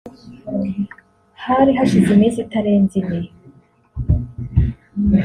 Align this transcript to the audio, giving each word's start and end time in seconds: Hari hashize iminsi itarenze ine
Hari 1.45 1.71
hashize 1.77 2.09
iminsi 2.13 2.37
itarenze 2.45 2.95
ine 3.01 3.19